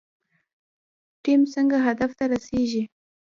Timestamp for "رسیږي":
2.31-2.83